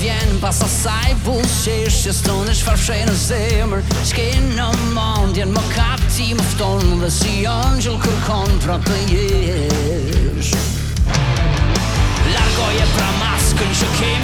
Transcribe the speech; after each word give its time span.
vjen 0.00 0.40
Pas 0.40 0.60
asaj 0.64 1.14
bullshish 1.24 1.98
Që 2.06 2.14
stonë 2.16 2.52
e 2.52 2.56
shfarshe 2.60 2.96
në 3.08 3.14
zemër 3.24 3.82
Qke 4.10 4.28
në 4.56 4.68
mandjen 4.96 5.52
Më 5.56 5.64
kap 5.74 6.04
ti 6.14 6.30
më 6.38 6.46
fton 6.54 6.86
Dhe 7.02 7.10
si 7.18 7.36
angjëll 7.52 8.00
kërkon 8.06 8.58
Pra 8.64 8.78
të 8.86 9.00
jesh 9.12 10.54
Largoje 12.32 12.86
pra 12.96 13.08
maskën 13.24 13.76
që 13.82 13.88
kemë 13.98 14.19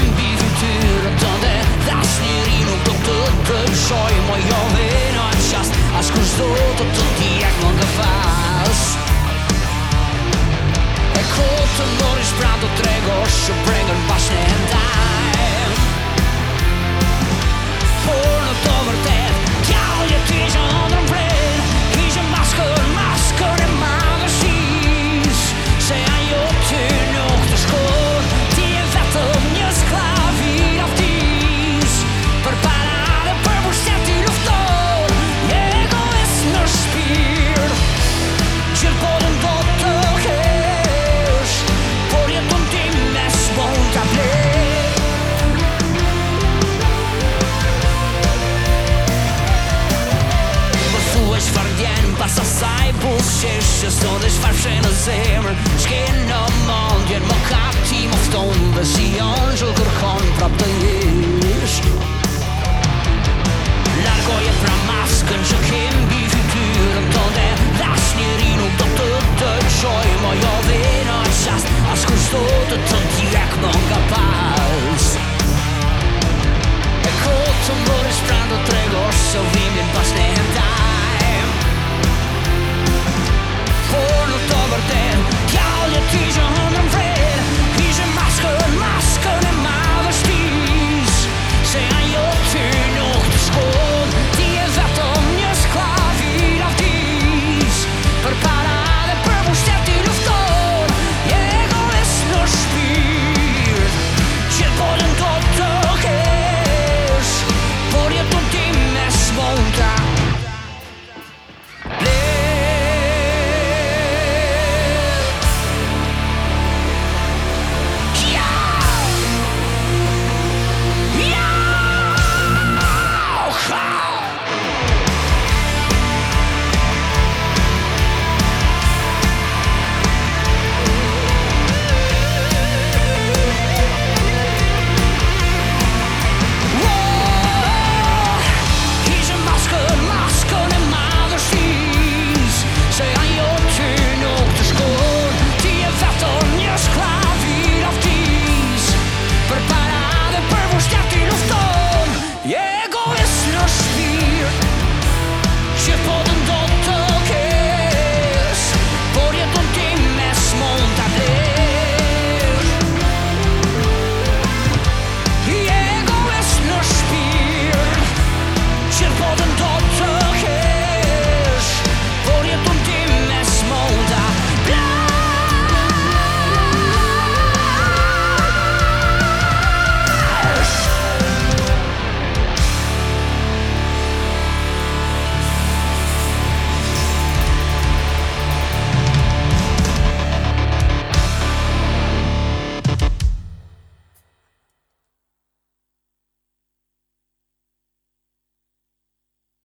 Passa 52.19 52.43
cyborgsesja 52.45 53.91
Sådär 53.91 54.29
svart 54.29 54.55
skinn 54.55 54.81
och 54.81 54.97
zimmer 54.97 55.55
Skinn 55.79 56.33
och 56.41 56.53
moln 56.67 57.13
Gör 57.13 57.21
mockup 57.21 57.89
team 57.91 58.11
of 58.11 58.29
stone 58.29 58.77
Version 58.77 59.36